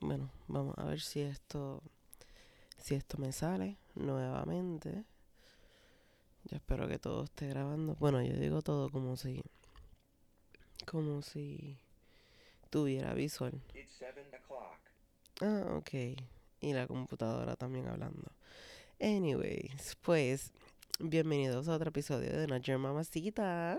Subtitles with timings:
[0.00, 1.82] Bueno, vamos a ver si esto
[2.78, 5.04] si esto me sale nuevamente.
[6.44, 7.94] Yo espero que todo esté grabando.
[7.96, 9.42] Bueno, yo digo todo como si
[10.86, 11.78] como si
[12.70, 13.60] tuviera visual.
[15.42, 15.90] Ah, ok.
[16.60, 18.32] Y la computadora también hablando.
[19.00, 20.50] Anyways, pues
[20.98, 23.78] bienvenidos a otro episodio de Not Your Mamacita.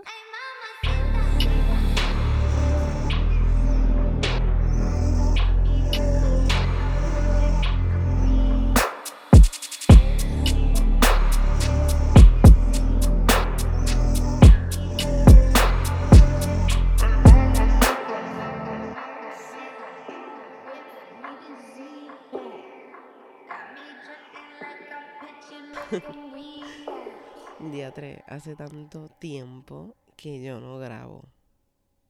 [27.60, 31.24] Día 3, hace tanto tiempo que yo no grabo.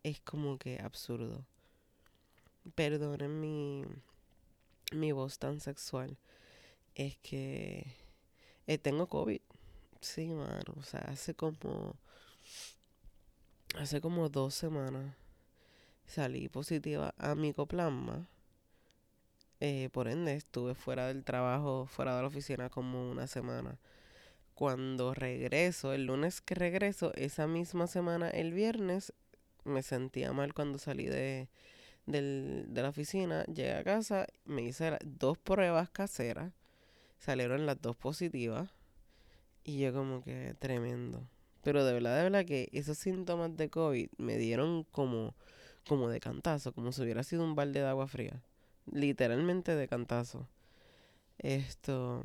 [0.02, 1.44] Es como que absurdo.
[2.74, 3.84] Perdonen mi,
[4.92, 6.16] mi voz tan sexual.
[6.94, 7.86] Es que
[8.66, 9.40] eh, tengo COVID.
[10.00, 10.74] Sí, mano.
[10.78, 11.96] O sea, hace como.
[13.78, 15.16] Hace como dos semanas
[16.06, 18.28] salí positiva a micoplasma.
[19.64, 23.78] Eh, por ende, estuve fuera del trabajo, fuera de la oficina como una semana.
[24.54, 29.12] Cuando regreso, el lunes que regreso, esa misma semana, el viernes,
[29.62, 31.48] me sentía mal cuando salí de,
[32.06, 33.44] de la oficina.
[33.44, 36.52] Llegué a casa, me hice dos pruebas caseras,
[37.20, 38.68] salieron las dos positivas.
[39.62, 41.28] Y yo como que tremendo.
[41.62, 45.36] Pero de verdad, de verdad que esos síntomas de COVID me dieron como,
[45.86, 48.42] como de cantazo, como si hubiera sido un balde de agua fría.
[48.90, 50.48] Literalmente de cantazo.
[51.38, 52.22] Esto.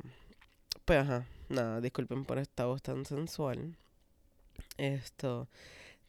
[0.84, 3.76] Pues ajá, nada, disculpen por esta voz tan sensual.
[4.76, 5.48] Esto.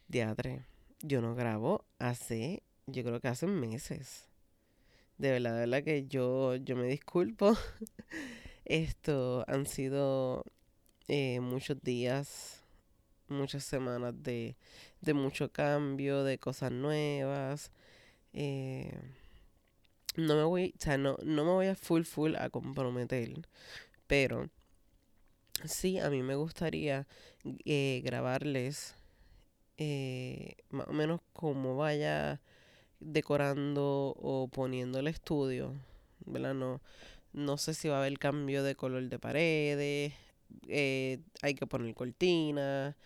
[0.08, 0.64] Diadre.
[1.02, 2.62] Yo no grabo hace.
[2.86, 4.28] Yo creo que hace meses.
[5.18, 7.56] De verdad, de verdad que yo, yo me disculpo.
[8.64, 10.44] Esto han sido
[11.08, 12.62] eh, muchos días,
[13.28, 14.56] muchas semanas de,
[15.00, 17.72] de mucho cambio, de cosas nuevas.
[18.32, 18.92] Eh,
[20.16, 23.32] no me voy, o sea, no, no me voy a full full a comprometer,
[24.06, 24.48] pero
[25.64, 27.06] sí, a mí me gustaría
[27.64, 28.94] eh, grabarles
[29.78, 32.40] eh, más o menos cómo vaya
[33.00, 35.74] decorando o poniendo el estudio,
[36.26, 36.54] ¿verdad?
[36.54, 36.82] No,
[37.32, 40.14] no sé si va a haber cambio de color de paredes,
[40.68, 42.96] eh, hay que poner cortinas,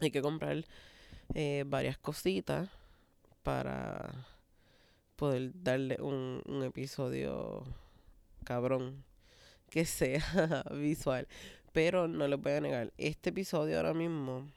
[0.00, 0.64] hay que comprar
[1.66, 2.68] varias cositas
[3.42, 4.26] para
[5.16, 7.64] poder darle un, un episodio
[8.44, 9.04] cabrón
[9.70, 10.22] que sea
[10.72, 11.26] visual.
[11.72, 14.50] Pero no les voy a negar, este episodio ahora mismo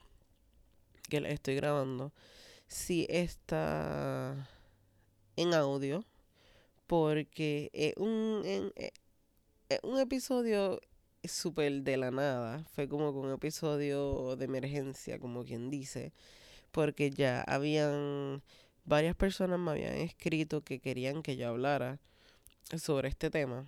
[1.10, 2.14] que le estoy grabando,
[2.68, 4.48] sí está
[5.36, 6.06] en audio.
[6.88, 8.72] Porque es un, en,
[9.70, 10.82] es un episodio
[11.24, 12.64] súper de la nada.
[12.74, 16.14] Fue como un episodio de emergencia, como quien dice.
[16.72, 18.42] Porque ya habían
[18.90, 22.00] varias personas me habían escrito que querían que yo hablara
[22.76, 23.66] sobre este tema.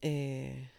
[0.00, 0.70] Eh,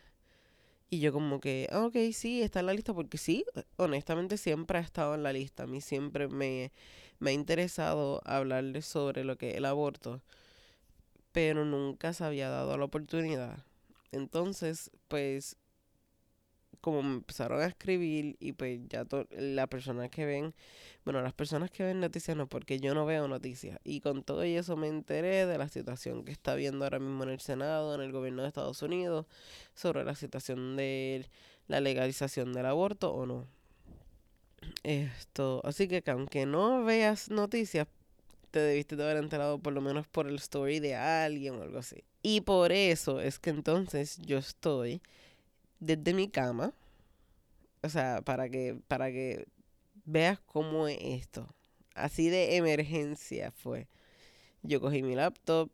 [0.90, 3.46] y yo como que, ah, ok, sí, está en la lista porque sí,
[3.78, 5.64] honestamente siempre ha estado en la lista.
[5.64, 6.72] A mí siempre me,
[7.20, 10.22] me ha interesado hablarles sobre lo que es el aborto,
[11.34, 13.64] pero nunca se había dado la oportunidad.
[14.12, 15.58] Entonces, pues
[16.80, 20.54] como me empezaron a escribir y pues ya las personas que ven,
[21.04, 23.80] bueno, las personas que ven noticias no, porque yo no veo noticias.
[23.84, 27.30] Y con todo eso me enteré de la situación que está viendo ahora mismo en
[27.30, 29.26] el Senado, en el gobierno de Estados Unidos,
[29.76, 31.28] sobre la situación de
[31.68, 33.48] la legalización del aborto o no.
[34.84, 37.88] Esto, así que aunque no veas noticias,
[38.52, 41.80] te debiste de haber enterado por lo menos por el story de alguien o algo
[41.80, 42.04] así.
[42.22, 45.02] Y por eso es que entonces yo estoy
[45.82, 46.74] desde mi cama.
[47.84, 49.46] O sea, para que, para que
[50.06, 51.54] veas cómo es esto.
[51.94, 53.88] Así de emergencia fue.
[54.62, 55.70] Yo cogí mi laptop,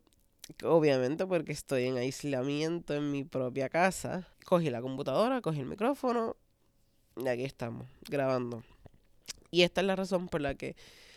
[0.64, 4.26] obviamente porque estoy en aislamiento en mi propia casa.
[4.44, 6.36] Cogí la computadora, cogí el micrófono
[7.16, 8.64] y aquí estamos, grabando.
[9.50, 10.76] Y esta es la razón por la que,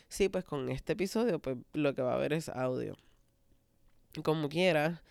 [0.09, 2.97] sí, pues con este episodio, pues lo que va a haber es audio.
[4.23, 5.01] Como quiera,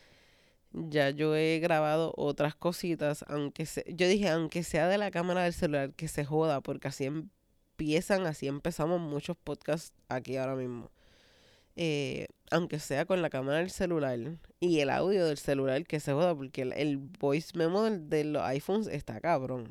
[0.72, 5.44] ya yo he grabado otras cositas, aunque se, yo dije, aunque sea de la cámara
[5.44, 10.90] del celular, que se joda, porque así empiezan, así empezamos muchos podcasts aquí ahora mismo.
[11.76, 14.18] Eh, aunque sea con la cámara del celular
[14.60, 18.86] y el audio del celular, que se joda, porque el, voice memo de los iPhones
[18.88, 19.70] está cabrón.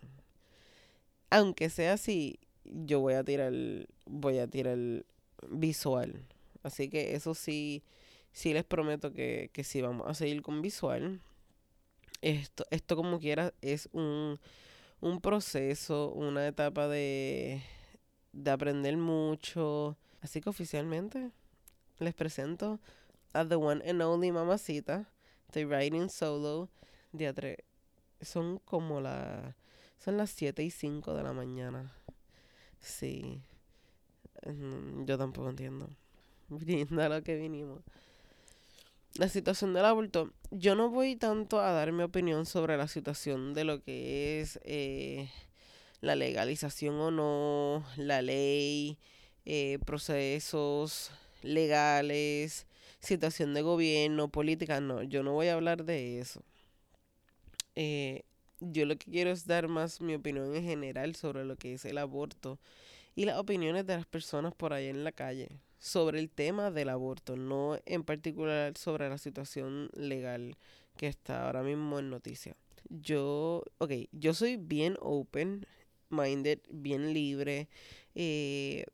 [1.30, 3.54] Aunque sea así, yo voy a tirar,
[4.06, 4.78] voy a tirar
[5.50, 6.26] visual.
[6.64, 7.84] Así que eso sí
[8.32, 11.22] sí les prometo que, que sí vamos a seguir con visual.
[12.22, 14.40] Esto, esto como quiera es un,
[15.02, 17.62] un proceso, una etapa de,
[18.34, 19.98] de aprender mucho.
[20.22, 21.32] Así que oficialmente
[22.00, 22.80] les presento
[23.34, 25.10] a The One and Only Mamacita.
[25.48, 26.70] Estoy writing solo.
[27.12, 27.58] De
[28.22, 29.56] son como las...
[29.98, 31.92] Son las 7 y 5 de la mañana.
[32.80, 33.42] Sí.
[34.46, 35.90] Mm, yo tampoco entiendo.
[36.50, 37.82] Viniendo a lo que vinimos.
[39.16, 40.32] La situación del aborto.
[40.52, 44.60] Yo no voy tanto a dar mi opinión sobre la situación de lo que es
[44.64, 45.30] eh,
[46.02, 48.98] la legalización o no, la ley,
[49.46, 51.12] eh, procesos
[51.42, 52.68] legales,
[53.00, 54.80] situación de gobierno, política.
[54.80, 56.44] No, yo no voy a hablar de eso.
[57.76, 58.24] Eh,
[58.60, 61.86] yo lo que quiero es dar más mi opinión en general sobre lo que es
[61.86, 62.60] el aborto
[63.16, 66.90] y las opiniones de las personas por ahí en la calle sobre el tema del
[66.90, 70.58] aborto, no en particular sobre la situación legal
[70.98, 72.56] que está ahora mismo en noticia.
[72.90, 75.66] Yo, ok, yo soy bien open
[76.10, 77.70] minded, bien libre.
[78.16, 78.86] Eh,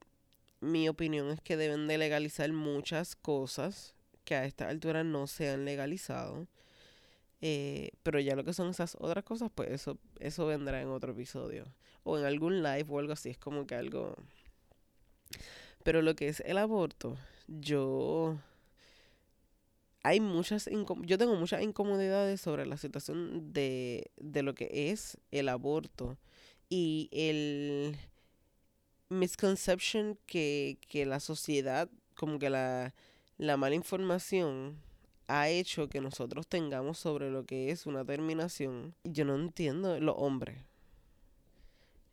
[0.61, 5.49] mi opinión es que deben de legalizar muchas cosas que a esta altura no se
[5.49, 6.47] han legalizado.
[7.41, 11.11] Eh, pero ya lo que son esas otras cosas, pues eso, eso vendrá en otro
[11.11, 11.65] episodio.
[12.03, 13.29] O en algún live o algo así.
[13.29, 14.15] Es como que algo.
[15.85, 17.15] Pero lo que es el aborto,
[17.47, 18.39] yo.
[20.01, 20.67] Hay muchas.
[21.03, 26.17] Yo tengo muchas incomodidades sobre la situación de, de lo que es el aborto.
[26.69, 27.97] Y el
[29.09, 32.95] misconception que, que la sociedad, como que la,
[33.38, 34.81] la mala información
[35.27, 38.95] ha hecho que nosotros tengamos sobre lo que es una terminación.
[39.03, 40.57] Yo no entiendo los hombres.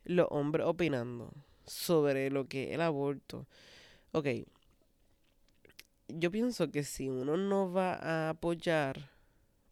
[0.05, 1.33] Los hombres opinando
[1.65, 3.47] sobre lo que es el aborto.
[4.11, 4.27] Ok.
[6.07, 9.09] Yo pienso que si uno no va a apoyar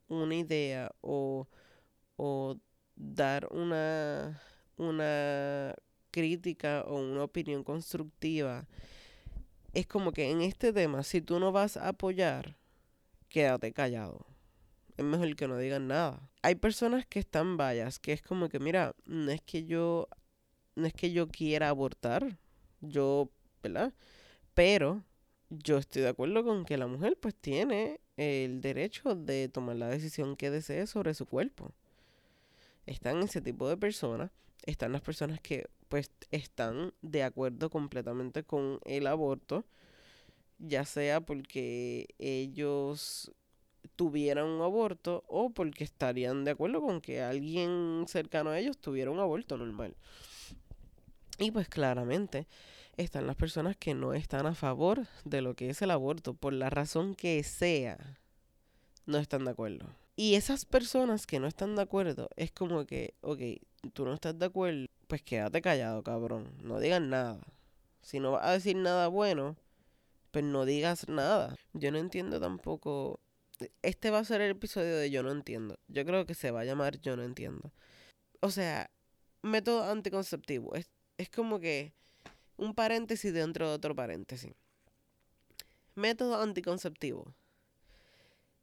[0.08, 1.48] una idea o,
[2.16, 2.58] o
[2.96, 4.42] dar una,
[4.78, 5.76] una
[6.12, 8.68] crítica o una opinión constructiva,
[9.74, 12.58] es como que en este tema, si tú no vas a apoyar,
[13.30, 14.26] quédate callado.
[14.98, 16.30] Es mejor que no digan nada.
[16.42, 20.08] Hay personas que están vallas, que es como que, mira, no es que yo,
[20.76, 22.38] no es que yo quiera abortar,
[22.82, 23.30] yo,
[23.64, 23.94] ¿verdad?
[24.54, 25.04] Pero
[25.50, 29.90] yo estoy de acuerdo con que la mujer pues tiene el derecho de tomar la
[29.90, 31.72] decisión que desee sobre su cuerpo.
[32.86, 34.32] Están ese tipo de personas,
[34.66, 39.66] están las personas que pues están de acuerdo completamente con el aborto
[40.62, 43.32] ya sea porque ellos
[43.96, 49.12] tuvieran un aborto o porque estarían de acuerdo con que alguien cercano a ellos tuviera
[49.12, 49.96] un aborto normal.
[51.42, 52.48] Y pues claramente
[52.98, 56.54] están las personas que no están a favor de lo que es el aborto, por
[56.54, 58.20] la razón que sea,
[59.08, 59.88] no están de acuerdo.
[60.16, 63.40] Y esas personas que no están de acuerdo, es como que, ok,
[63.94, 67.40] tú no estás de acuerdo, pues quédate callado, cabrón, no digas nada.
[68.02, 69.56] Si no vas a decir nada bueno,
[70.32, 71.56] pues no digas nada.
[71.74, 73.20] Yo no entiendo tampoco.
[73.82, 75.80] Este va a ser el episodio de Yo no entiendo.
[75.88, 77.72] Yo creo que se va a llamar Yo no entiendo.
[78.42, 78.90] O sea,
[79.42, 80.74] método anticonceptivo.
[81.22, 81.94] Es como que
[82.58, 84.54] un paréntesis dentro de otro paréntesis.
[85.94, 87.36] Método anticonceptivo.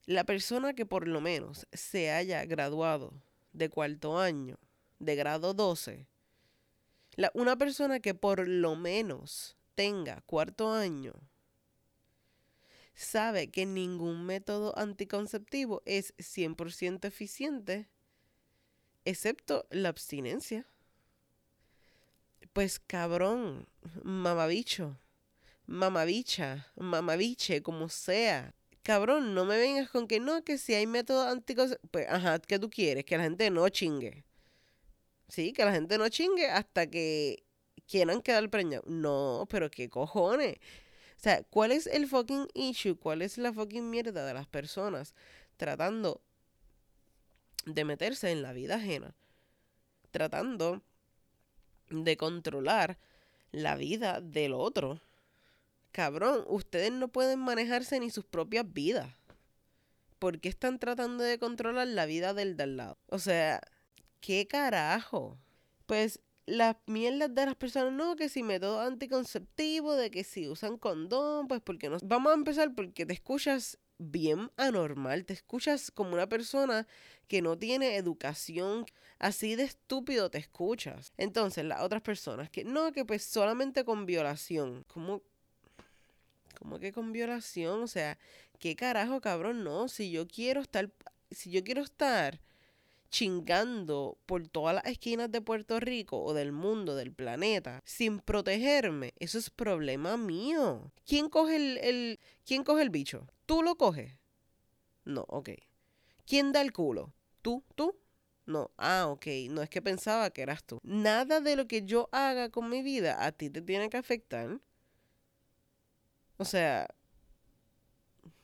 [0.07, 3.13] La persona que por lo menos se haya graduado
[3.53, 4.59] de cuarto año,
[4.99, 6.07] de grado 12,
[7.15, 11.13] la, una persona que por lo menos tenga cuarto año
[12.95, 17.89] sabe que ningún método anticonceptivo es 100% eficiente,
[19.05, 20.67] excepto la abstinencia.
[22.53, 23.69] Pues cabrón,
[24.03, 24.97] mamabicho,
[25.67, 28.55] mamabicha, mamabiche, como sea.
[28.83, 31.91] Cabrón, no me vengas con que no, que si hay método anticonceptivo.
[31.91, 33.05] Pues, ajá, ¿qué tú quieres?
[33.05, 34.25] Que la gente no chingue.
[35.29, 37.45] Sí, que la gente no chingue hasta que
[37.87, 38.87] quieran quedar preñados.
[38.87, 40.57] No, pero qué cojones.
[41.19, 42.97] O sea, ¿cuál es el fucking issue?
[42.97, 45.15] ¿Cuál es la fucking mierda de las personas
[45.57, 46.23] tratando
[47.67, 49.15] de meterse en la vida ajena?
[50.13, 50.83] Tratando
[51.91, 52.99] de controlar
[53.53, 55.01] la vida del otro.
[55.93, 59.09] Cabrón, ustedes no pueden manejarse ni sus propias vidas.
[60.19, 62.99] ¿Por qué están tratando de controlar la vida del de al lado?
[63.09, 63.61] O sea,
[64.21, 65.39] ¿qué carajo?
[65.87, 70.79] Pues las mierdas de las personas, no, que si método anticonceptivo, de que si usan
[70.79, 71.99] condón, pues porque no.
[72.03, 76.87] Vamos a empezar porque te escuchas bien anormal, te escuchas como una persona
[77.27, 78.87] que no tiene educación,
[79.19, 81.13] así de estúpido te escuchas.
[81.17, 85.23] Entonces, las otras personas que no, que pues solamente con violación, ¿cómo?
[86.59, 87.83] ¿Cómo que con violación?
[87.83, 88.19] O sea,
[88.59, 89.63] ¿Qué carajo, cabrón?
[89.63, 90.91] No, si yo quiero estar,
[91.31, 92.41] si yo quiero estar
[93.11, 99.15] chingando por todas las esquinas de Puerto Rico o del mundo, del planeta, sin protegerme,
[99.21, 100.93] eso es problema mío.
[101.07, 103.29] ¿Quién coge el, el ¿quién coge el bicho?
[103.49, 104.13] ¿Tú lo coges?
[105.07, 105.49] No, ok.
[106.27, 107.15] ¿Quién da el culo?
[107.41, 107.65] ¿Tú?
[107.75, 107.99] ¿Tú?
[108.45, 110.81] No, ah, ok, no es que pensaba que eras tú.
[110.83, 114.61] Nada de lo que yo haga con mi vida a ti te tiene que afectar.
[116.37, 116.89] O sea,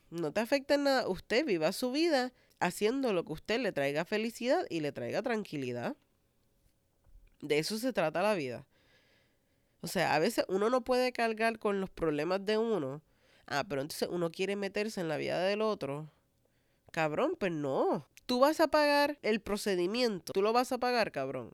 [0.08, 1.06] no te afecta en nada.
[1.06, 5.99] Usted viva su vida haciendo lo que usted le traiga felicidad y le traiga tranquilidad.
[7.42, 8.66] De eso se trata la vida.
[9.82, 13.02] O sea, a veces uno no puede cargar con los problemas de uno.
[13.47, 16.11] Ah, pero entonces uno quiere meterse en la vida del otro.
[16.91, 18.07] Cabrón, pues no.
[18.27, 20.33] Tú vas a pagar el procedimiento.
[20.33, 21.53] Tú lo vas a pagar, cabrón.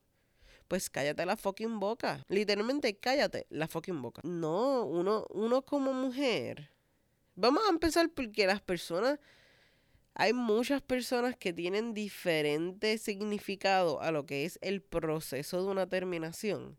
[0.68, 2.24] Pues cállate la fucking boca.
[2.28, 4.20] Literalmente cállate la fucking boca.
[4.24, 6.70] No, uno, uno como mujer.
[7.34, 9.18] Vamos a empezar porque las personas
[10.14, 15.88] hay muchas personas que tienen diferente significado a lo que es el proceso de una
[15.88, 16.76] terminación.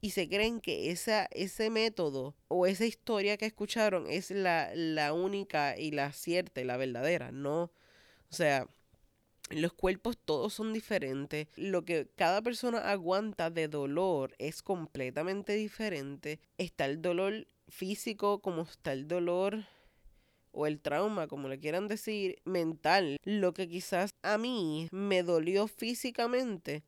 [0.00, 5.12] Y se creen que esa, ese método o esa historia que escucharon es la, la
[5.12, 7.32] única y la cierta y la verdadera.
[7.32, 7.72] No.
[8.30, 8.68] O sea,
[9.50, 11.48] los cuerpos todos son diferentes.
[11.56, 16.40] Lo que cada persona aguanta de dolor es completamente diferente.
[16.58, 19.64] Está el dolor físico como está el dolor
[20.56, 25.68] o el trauma, como le quieran decir, mental, lo que quizás a mí me dolió
[25.68, 26.82] físicamente,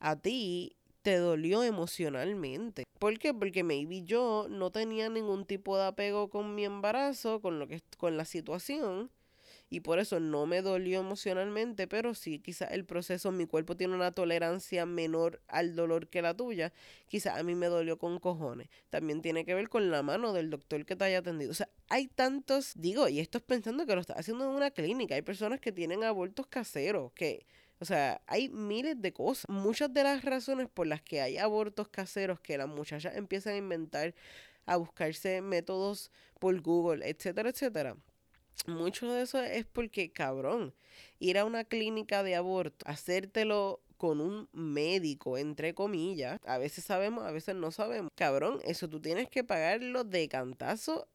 [0.00, 2.84] a ti te dolió emocionalmente.
[2.98, 3.34] ¿Por qué?
[3.34, 7.80] Porque maybe yo no tenía ningún tipo de apego con mi embarazo, con lo que
[7.98, 9.10] con la situación
[9.72, 13.94] y por eso no me dolió emocionalmente, pero sí, quizás el proceso, mi cuerpo tiene
[13.94, 16.74] una tolerancia menor al dolor que la tuya,
[17.08, 18.68] quizás a mí me dolió con cojones.
[18.90, 21.52] También tiene que ver con la mano del doctor que te haya atendido.
[21.52, 24.72] O sea, hay tantos, digo, y esto es pensando que lo estás haciendo en una
[24.72, 27.46] clínica, hay personas que tienen abortos caseros, que...
[27.82, 29.44] O sea, hay miles de cosas.
[29.48, 33.56] Muchas de las razones por las que hay abortos caseros que las muchachas empiezan a
[33.56, 34.14] inventar,
[34.66, 37.96] a buscarse métodos por Google, etcétera, etcétera,
[38.68, 40.72] mucho de eso es porque, cabrón,
[41.18, 47.24] ir a una clínica de aborto, hacértelo con un médico, entre comillas, a veces sabemos,
[47.24, 48.12] a veces no sabemos.
[48.14, 51.08] Cabrón, eso tú tienes que pagarlo de cantazo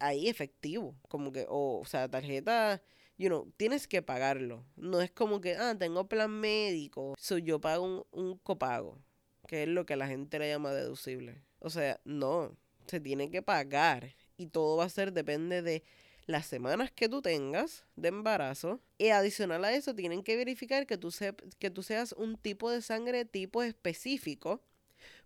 [0.00, 2.82] ahí efectivo, como que, o, sea, tarjeta,
[3.18, 4.64] you know, tienes que pagarlo.
[4.76, 8.98] No es como que, ah, tengo plan médico, so yo pago un, un copago,
[9.46, 11.42] que es lo que la gente le llama deducible.
[11.60, 15.82] O sea, no, se tiene que pagar y todo va a ser, depende de
[16.26, 18.80] las semanas que tú tengas de embarazo.
[18.98, 21.12] Y adicional a eso, tienen que verificar que tú,
[21.58, 24.62] que tú seas un tipo de sangre tipo específico.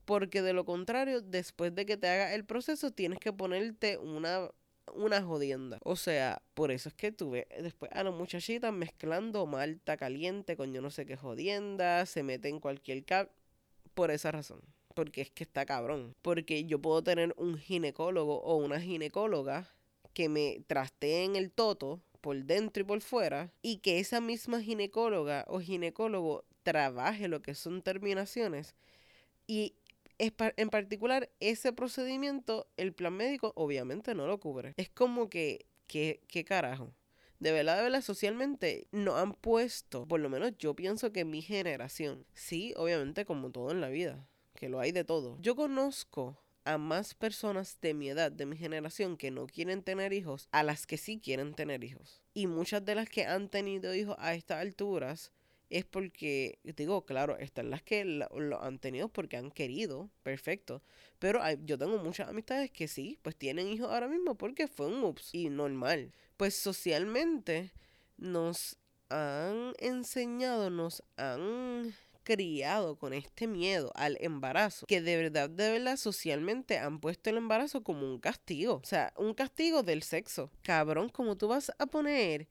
[0.05, 4.51] Porque de lo contrario, después de que te haga el proceso, tienes que ponerte una,
[4.95, 5.79] una jodienda.
[5.85, 10.73] O sea, por eso es que tuve después a las muchachitas mezclando malta caliente con
[10.73, 13.31] yo no sé qué jodienda, se mete en cualquier cap.
[13.95, 14.61] Por esa razón.
[14.95, 16.15] Porque es que está cabrón.
[16.23, 19.71] Porque yo puedo tener un ginecólogo o una ginecóloga
[20.13, 25.45] que me trasteen el toto por dentro y por fuera y que esa misma ginecóloga
[25.49, 28.75] o ginecólogo trabaje lo que son terminaciones
[29.47, 29.75] y
[30.19, 34.75] en particular ese procedimiento el plan médico obviamente no lo cubre.
[34.77, 36.93] Es como que, ¿qué carajo?
[37.39, 41.43] De verdad, de verdad, socialmente no han puesto, por lo menos yo pienso que mi
[41.43, 45.39] generación, sí, obviamente como todo en la vida, que lo hay de todo.
[45.43, 50.15] Yo conozco a más personas de mi edad, de mi generación, que no quieren tener
[50.15, 52.23] hijos, a las que sí quieren tener hijos.
[52.33, 55.31] Y muchas de las que han tenido hijos a estas alturas
[55.71, 60.83] es porque, digo, claro, están las que lo, han tenido porque han querido, perfecto.
[61.19, 65.03] Pero yo tengo muchas amistades que sí, pues tienen hijos ahora mismo porque fue un
[65.03, 66.13] ups y normal.
[66.37, 67.73] Pues socialmente
[68.17, 68.77] nos
[69.09, 75.97] han enseñado, nos han criado con este miedo al embarazo, que de verdad, de verdad,
[75.97, 78.81] socialmente han puesto el embarazo como un castigo.
[78.83, 80.51] O sea, un castigo del sexo.
[80.63, 82.49] Cabrón, como tú vas a poner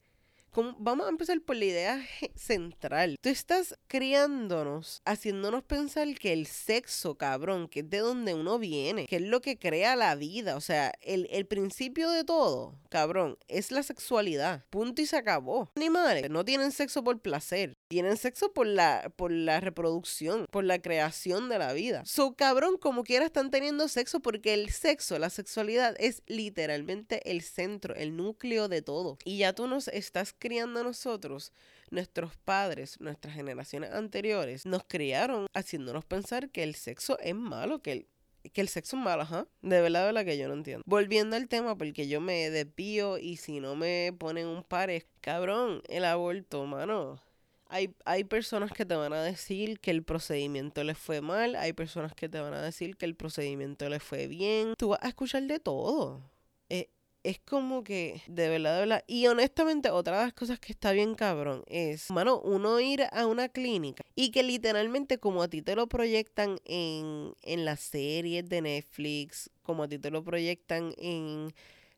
[0.78, 3.16] vamos a empezar por la idea central.
[3.20, 9.06] Tú estás criándonos, haciéndonos pensar que el sexo, cabrón, que es de donde uno viene,
[9.06, 10.56] que es lo que crea la vida.
[10.56, 14.64] O sea, el, el principio de todo, cabrón, es la sexualidad.
[14.70, 15.70] Punto y se acabó.
[15.76, 17.76] Animales no tienen sexo por placer.
[17.88, 22.02] Tienen sexo por la, por la reproducción, por la creación de la vida.
[22.04, 27.42] So, cabrón, como quiera están teniendo sexo porque el sexo, la sexualidad es literalmente el
[27.42, 29.18] centro, el núcleo de todo.
[29.24, 31.52] Y ya tú nos estás criando a nosotros,
[31.90, 38.08] nuestros padres, nuestras generaciones anteriores, nos criaron haciéndonos pensar que el sexo es malo, que
[38.52, 39.48] que el sexo es malo, ajá.
[39.62, 40.82] De verdad, de verdad que yo no entiendo.
[40.86, 44.90] Volviendo al tema, porque yo me desvío y si no me ponen un par,
[45.20, 47.20] cabrón, el aborto, mano.
[47.68, 51.72] Hay, hay personas que te van a decir que el procedimiento les fue mal, hay
[51.72, 54.74] personas que te van a decir que el procedimiento les fue bien.
[54.78, 56.22] Tú vas a escuchar de todo.
[56.68, 56.90] Eh,
[57.26, 59.04] es como que, de verdad, de verdad.
[59.08, 63.26] Y honestamente, otra de las cosas que está bien cabrón es, mano, uno ir a
[63.26, 68.48] una clínica y que literalmente como a ti te lo proyectan en, en las series
[68.48, 71.52] de Netflix, como a ti te lo proyectan en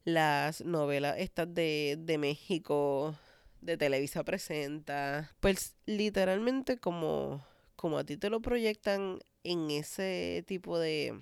[0.05, 3.15] las novelas estas de, de México,
[3.61, 7.45] de Televisa Presenta, pues literalmente como,
[7.77, 11.15] como a ti te lo proyectan en ese tipo de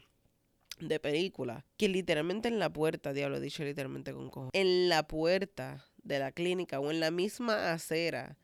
[0.80, 5.86] de película, que literalmente en la puerta, diablo, dicho literalmente con cojo, en la puerta
[6.02, 8.36] de la clínica o en la misma acera,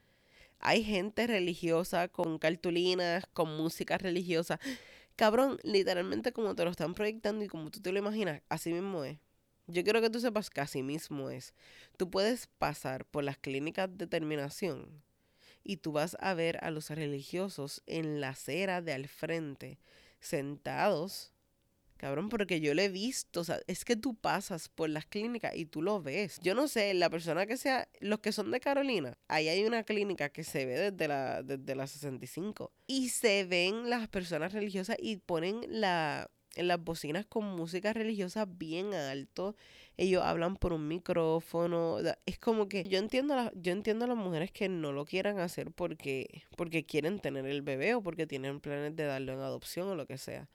[0.59, 4.61] hay gente religiosa con cartulinas, con música religiosa.
[5.17, 9.05] Cabrón, literalmente como te lo están proyectando y como tú te lo imaginas, así mismo
[9.05, 9.19] es.
[9.67, 11.55] Yo quiero que tú sepas que así mismo es.
[11.97, 15.03] Tú puedes pasar por las clínicas de terminación
[15.65, 19.79] y tú vas a ver a los religiosos en la acera de al frente,
[20.21, 21.33] sentados
[22.03, 25.55] Cabrón, porque yo lo he visto, o sea, es que tú pasas por las clínicas
[25.55, 26.41] y tú lo ves.
[26.43, 29.85] Yo no sé, la persona que sea, los que son de Carolina, ahí hay una
[29.85, 34.97] clínica que se ve desde la, desde la 65 y se ven las personas religiosas
[34.99, 39.57] y ponen la, en las bocinas con música religiosa bien alto.
[39.97, 41.99] Ellos hablan por un micrófono.
[42.27, 45.39] Es como que yo entiendo a yo entiendo a las mujeres que no lo quieran
[45.39, 49.89] hacer porque, porque quieren tener el bebé o porque tienen planes de darlo en adopción
[49.89, 50.49] o lo que sea.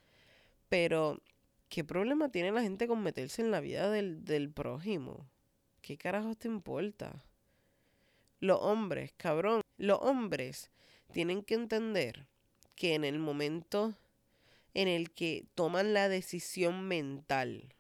[0.70, 1.22] Pero
[1.70, 5.27] ¿Qué problema tiene la gente con meterse en la vida del, del prójimo?
[5.82, 7.25] ¿Qué carajos te importa?
[8.39, 10.72] Los hombres, cabrón, los hombres
[11.12, 12.25] tienen que entender
[12.75, 13.96] que en el momento
[14.74, 17.74] en el que toman la decisión mental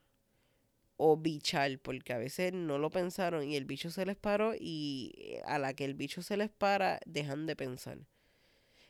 [0.97, 5.37] o bichal, porque a veces no lo pensaron y el bicho se les paró y
[5.45, 7.99] a la que el bicho se les para, dejan de pensar.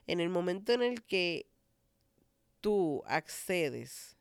[0.05, 1.49] En el momento en el que
[2.61, 4.15] tú accedes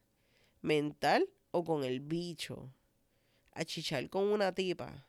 [0.62, 2.72] mental o con el bicho,
[3.52, 5.06] a chichar con una tipa,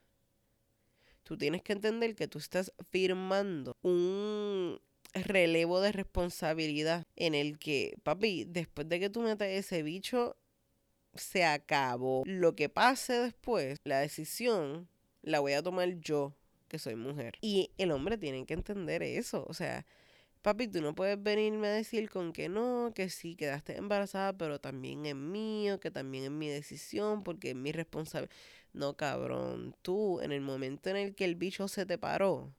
[1.24, 4.80] tú tienes que entender que tú estás firmando un
[5.14, 10.38] relevo de responsabilidad en el que, papi, después de que tú metas ese bicho,
[11.16, 12.24] se acabó.
[12.26, 14.88] Lo que pase después, la decisión
[15.22, 16.34] la voy a tomar yo,
[16.68, 17.38] que soy mujer.
[17.42, 19.46] Y el hombre tiene que entender eso.
[19.48, 19.86] O sea,
[20.48, 24.62] Papi, tú no puedes venirme a decir con que no, que sí, quedaste embarazada, pero
[24.62, 28.34] también es mío, que también es mi decisión, porque es mi responsabilidad.
[28.72, 32.54] No, cabrón, tú en el momento en el que el bicho se te paró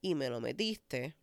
[0.00, 1.16] y me lo metiste,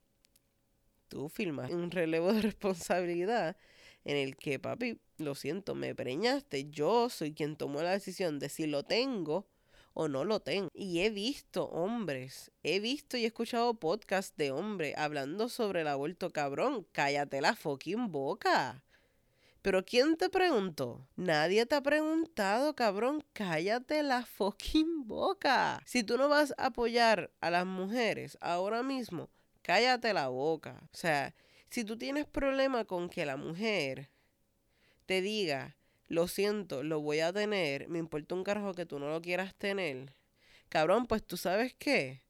[1.14, 1.32] tú
[1.70, 3.56] un relevo de responsabilidad
[4.04, 8.50] en el que, papi, lo siento, me preñaste, yo soy quien tomó la decisión de
[8.50, 9.48] si lo tengo
[9.94, 10.70] o no lo tengo.
[10.74, 15.88] Y he visto hombres, he visto y he escuchado podcasts de hombres hablando sobre el
[15.88, 16.86] aborto, cabrón.
[16.92, 18.84] Cállate la fucking boca.
[19.62, 21.08] Pero ¿quién te preguntó?
[21.16, 23.24] Nadie te ha preguntado, cabrón.
[23.34, 25.82] Cállate la fucking boca.
[25.86, 29.30] Si tú no vas a apoyar a las mujeres ahora mismo,
[29.64, 30.80] cállate la boca.
[30.94, 31.34] O sea,
[31.70, 34.10] si tú tienes problema con que la mujer
[35.08, 35.76] te diga,
[36.08, 39.56] lo siento, lo voy a tener, me importa un carajo que tú no lo quieras
[39.56, 40.14] tener.
[40.70, 42.22] Cabrón, pues tú sabes qué.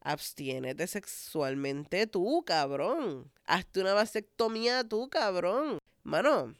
[0.00, 3.30] Abstiénete sexualmente tú, cabrón.
[3.46, 5.78] Hazte una vasectomía tú, cabrón.
[6.02, 6.54] Mano,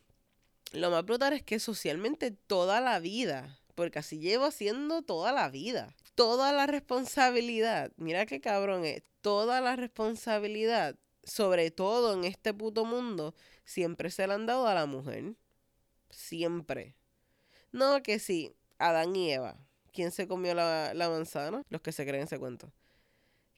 [0.72, 5.50] lo más brutal es que socialmente toda la vida, porque así llevo haciendo toda la
[5.50, 12.52] vida, toda la responsabilidad, mira qué cabrón es, toda la responsabilidad, sobre todo en este
[12.52, 13.34] puto mundo,
[13.64, 15.32] siempre se la han dado a la mujer.
[16.10, 16.94] Siempre.
[17.72, 18.54] No, que sí.
[18.78, 19.56] Adán y Eva.
[19.94, 21.62] ¿Quién se comió la, manzana?
[21.70, 22.70] Los que se creen ese cuento.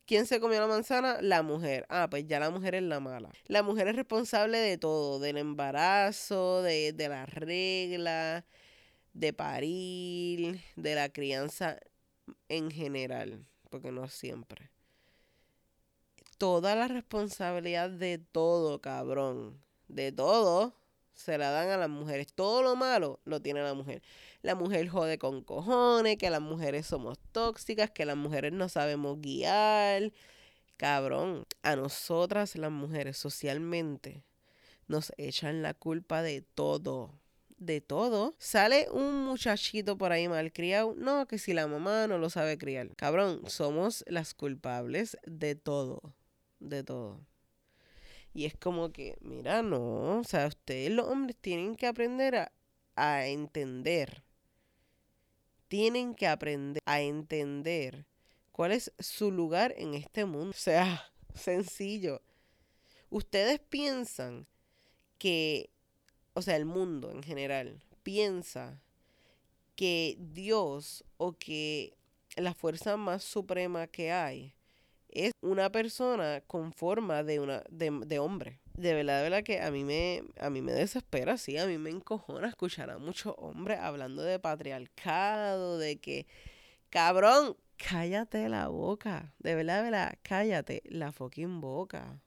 [0.07, 1.21] ¿Quién se comió la manzana?
[1.21, 1.85] La mujer.
[1.89, 3.33] Ah, pues ya la mujer es la mala.
[3.47, 8.47] La mujer es responsable de todo, del embarazo, de, de la regla,
[9.15, 11.81] de parir, de la crianza
[12.49, 14.71] en general, porque no siempre.
[16.39, 19.63] Toda la responsabilidad de todo, cabrón.
[19.89, 20.75] De todo
[21.15, 22.33] se la dan a las mujeres.
[22.35, 24.03] Todo lo malo lo tiene la mujer.
[24.43, 29.21] La mujer jode con cojones, que las mujeres somos tóxicas, que las mujeres no sabemos
[29.21, 30.13] guiar.
[30.77, 34.25] Cabrón, a nosotras las mujeres socialmente
[34.89, 37.19] nos echan la culpa de todo.
[37.59, 38.35] De todo.
[38.39, 40.95] Sale un muchachito por ahí mal criado.
[40.97, 42.95] No, que si la mamá no lo sabe criar.
[42.97, 46.15] Cabrón, somos las culpables de todo.
[46.61, 47.21] De todo.
[48.35, 52.53] Y es como que, mira, no, o sea, ustedes los hombres tienen que aprender a,
[52.95, 54.23] a entender.
[55.69, 58.05] Tienen que aprender a entender
[58.53, 60.51] cuál es su lugar en este mundo.
[60.51, 62.21] O sea, sencillo.
[63.11, 64.47] Ustedes piensan
[65.19, 65.71] que,
[66.35, 68.83] o sea, el mundo en general piensa
[69.77, 71.97] que Dios o que
[72.37, 74.56] la fuerza más suprema que hay
[75.17, 78.61] es una persona con forma de una de, hombre.
[78.75, 81.79] De verdad, de verdad que a mí me a mí me desespera, sí, a mí
[81.79, 86.27] me encojona escuchar a muchos hombres hablando de patriarcado, de que
[86.91, 89.33] cabrón, cállate la boca.
[89.39, 92.21] De verdad, de verdad, cállate la fucking boca.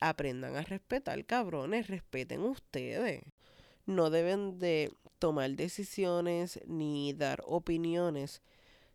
[0.00, 3.22] Aprendan a respetar, cabrones, respeten ustedes.
[3.86, 8.42] No deben de tomar decisiones ni dar opiniones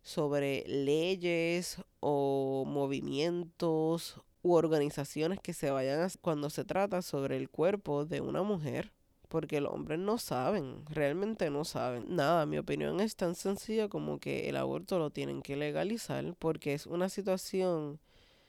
[0.06, 7.50] sobre leyes o movimientos u organizaciones que se vayan a, cuando se trata sobre el
[7.50, 8.94] cuerpo de una mujer.
[9.28, 12.06] Porque los hombres no saben, realmente no saben.
[12.08, 16.76] Nada, mi opinión es tan sencilla como que el aborto lo tienen que legalizar porque
[16.76, 18.00] es una situación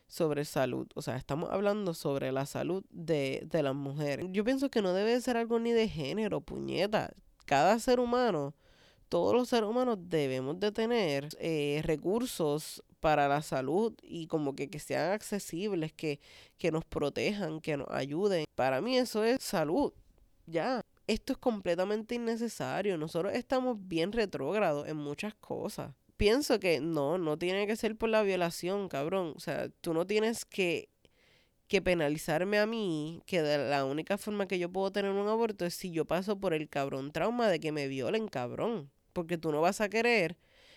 [0.07, 0.87] sobre salud.
[0.95, 4.27] O sea, estamos hablando sobre la salud de, de las mujeres.
[4.31, 7.15] Yo pienso que no debe ser algo ni de género, puñeta.
[7.47, 8.55] Cada ser humano
[9.09, 14.69] todos los seres humanos debemos de tener eh, recursos para la salud y como que,
[14.69, 16.21] que sean accesibles, que,
[16.59, 18.45] que nos protejan, que nos ayuden.
[18.55, 19.93] Para mí eso es salud.
[20.47, 20.83] Ya.
[21.07, 22.99] Esto es completamente innecesario.
[22.99, 25.95] Nosotros estamos bien retrógrados en muchas cosas.
[26.17, 29.35] Pienso que no, no tiene que ser por la violación, cabrón.
[29.37, 30.89] O sea, tú no tienes que
[31.69, 35.75] que penalizarme a mí, que la única forma que yo puedo tener un aborto es
[35.75, 39.63] si yo paso por el cabrón trauma de que me violen, cabrón porque tú no
[39.63, 40.37] vas a querer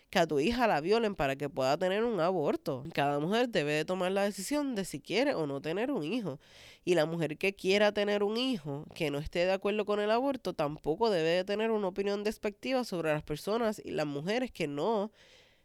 [0.10, 2.86] que a tu hija la violen para que pueda tener un aborto.
[2.94, 6.40] Cada mujer debe de tomar la decisión de si quiere o no tener un hijo.
[6.86, 10.10] Y la mujer que quiera tener un hijo, que no esté de acuerdo con el
[10.10, 14.68] aborto, tampoco debe de tener una opinión despectiva sobre las personas y las mujeres que
[14.68, 15.12] no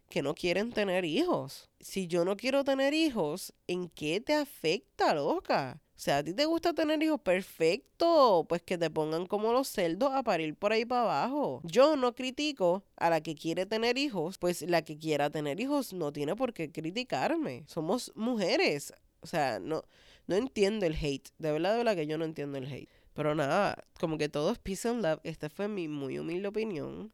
[0.09, 1.69] que no quieren tener hijos.
[1.79, 5.81] Si yo no quiero tener hijos, ¿en qué te afecta, loca?
[5.95, 9.69] O sea, a ti te gusta tener hijos, perfecto, pues que te pongan como los
[9.69, 11.61] cerdos a parir por ahí para abajo.
[11.63, 15.93] Yo no critico a la que quiere tener hijos, pues la que quiera tener hijos
[15.93, 17.63] no tiene por qué criticarme.
[17.67, 18.93] Somos mujeres.
[19.21, 19.83] O sea, no,
[20.27, 21.29] no entiendo el hate.
[21.37, 22.89] De verdad, de verdad que yo no entiendo el hate.
[23.13, 25.21] Pero nada, como que todo es peace and love.
[25.23, 27.13] Esta fue mi muy humilde opinión.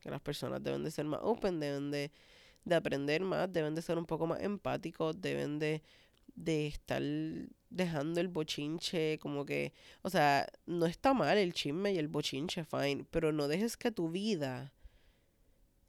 [0.00, 2.12] Que las personas deben de ser más open, deben de,
[2.66, 5.82] de aprender más, deben de ser un poco más empáticos, deben de
[6.38, 7.02] de estar
[7.70, 9.72] dejando el bochinche, como que,
[10.02, 13.90] o sea, no está mal el chisme y el bochinche, fine, pero no dejes que
[13.90, 14.72] tu vida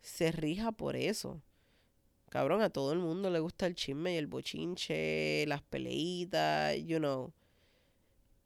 [0.01, 1.41] se rija por eso.
[2.29, 6.97] Cabrón, a todo el mundo le gusta el chisme y el bochinche, las peleitas, you
[6.97, 7.33] know.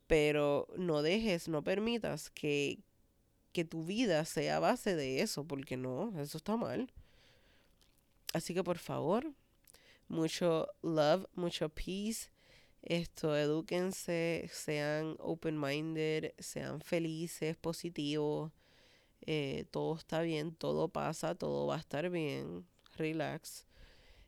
[0.08, 2.80] Pero no dejes, no permitas que,
[3.52, 6.92] que tu vida sea a base de eso, porque no, eso está mal.
[8.34, 9.34] Así que por favor,
[10.14, 12.30] mucho love, mucho peace.
[12.84, 18.52] Esto, edúquense, sean open-minded, sean felices, positivos.
[19.22, 22.66] Eh, todo está bien, todo pasa, todo va a estar bien.
[22.98, 23.66] Relax.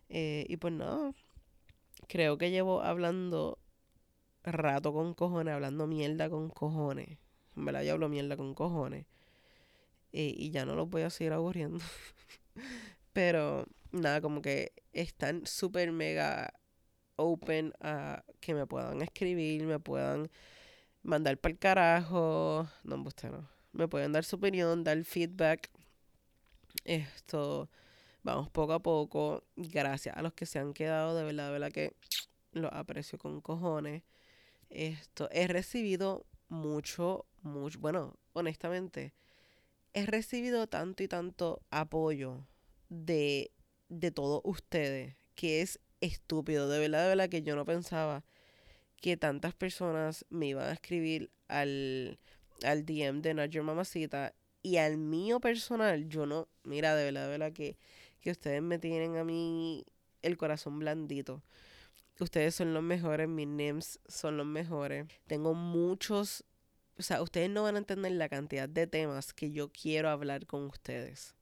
[0.10, 1.14] Eh, y pues nada,
[2.08, 3.60] creo que llevo hablando
[4.44, 7.18] rato con cojones, hablando mierda con cojones.
[7.56, 9.06] En verdad, yo hablo mierda con cojones.
[10.14, 11.80] Eh, y ya no los voy a seguir aburriendo.
[13.14, 16.54] Pero nada, como que están súper mega
[17.16, 20.30] open a que me puedan escribir, me puedan
[21.04, 22.68] mandar para el carajo.
[22.84, 23.50] No, usted no.
[23.72, 25.70] Me pueden dar su opinión, dar feedback.
[26.84, 27.70] Esto,
[28.24, 29.44] vamos poco a poco.
[29.56, 31.94] Gracias a los que se han quedado, de verdad, de verdad que
[32.52, 34.04] lo aprecio con cojones.
[34.70, 39.14] Esto, he recibido mucho, mucho, bueno, honestamente,
[39.94, 42.46] he recibido tanto y tanto apoyo
[42.90, 43.52] de
[43.90, 48.24] de todos ustedes, que es estúpido, de verdad, de verdad que yo no pensaba
[49.02, 52.20] que tantas personas me iban a escribir al,
[52.64, 57.26] al DM de Not Your Mamacita y al mío personal, yo no, mira, de verdad,
[57.26, 57.78] de verdad que,
[58.22, 59.86] que ustedes me tienen a mí
[60.22, 61.44] el corazón blandito.
[62.20, 65.06] Ustedes son los mejores, mis NIMS son los mejores.
[65.28, 66.46] Tengo muchos,
[66.98, 70.48] o sea, ustedes no van a entender la cantidad de temas que yo quiero hablar
[70.48, 71.36] con ustedes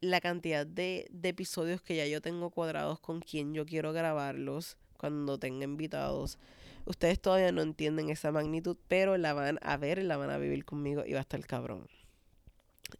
[0.00, 5.38] la cantidad de, episodios que ya yo tengo cuadrados con quien yo quiero grabarlos cuando
[5.38, 6.38] tenga invitados.
[6.84, 10.64] Ustedes todavía no entienden esa magnitud, pero la van a ver, la van a vivir
[10.64, 11.88] conmigo y va a estar cabrón.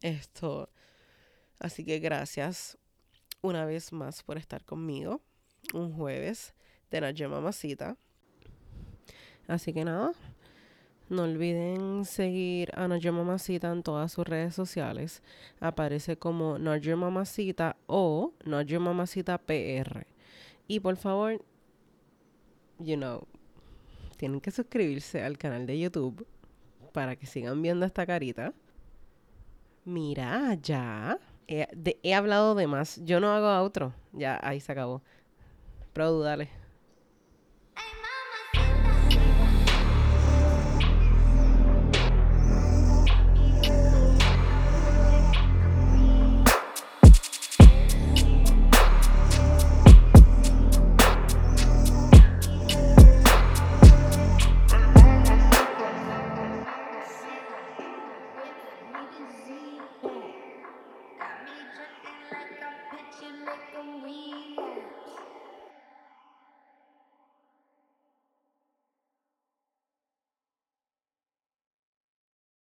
[0.02, 0.70] Esto.
[1.58, 2.78] Así que gracias
[3.40, 5.22] una vez más por estar conmigo.
[5.72, 6.54] Un jueves.
[6.90, 7.96] de Nadia Mamacita.
[9.46, 10.12] Así que nada,
[11.08, 15.22] no olviden seguir a Nadia Mamacita en todas sus redes sociales.
[15.60, 20.06] Aparece como Nadia Mamacita o Nadia Mamacita PR.
[20.66, 21.42] Y por favor,
[22.78, 23.26] you know,
[24.16, 26.26] tienen que suscribirse al canal de YouTube
[26.92, 28.52] para que sigan viendo esta carita.
[29.84, 31.18] Mira, ya.
[31.46, 31.66] He,
[32.02, 33.00] he hablado de más.
[33.04, 33.94] Yo no hago otro.
[34.12, 35.02] Ya, ahí se acabó.
[35.94, 36.57] Produ, dale.